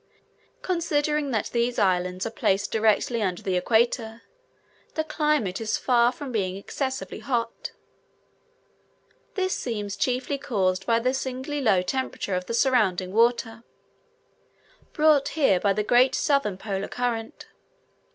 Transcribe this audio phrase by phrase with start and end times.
[0.63, 4.23] Considering that these islands are placed directly under the equator,
[4.95, 7.71] the climate is far from being excessively hot;
[9.35, 13.63] this seems chiefly caused by the singularly low temperature of the surrounding water,
[14.91, 17.45] brought here by the great southern [map] Polar current.